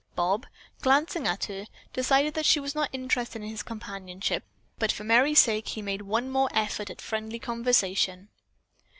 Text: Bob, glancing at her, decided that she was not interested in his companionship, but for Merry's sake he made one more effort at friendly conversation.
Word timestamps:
Bob, 0.15 0.47
glancing 0.81 1.27
at 1.27 1.43
her, 1.43 1.67
decided 1.93 2.33
that 2.33 2.43
she 2.43 2.59
was 2.59 2.73
not 2.73 2.89
interested 2.91 3.39
in 3.43 3.47
his 3.47 3.61
companionship, 3.61 4.43
but 4.79 4.91
for 4.91 5.03
Merry's 5.03 5.37
sake 5.37 5.67
he 5.67 5.81
made 5.83 6.01
one 6.01 6.27
more 6.31 6.49
effort 6.53 6.89
at 6.89 6.99
friendly 6.99 7.37
conversation. 7.37 8.29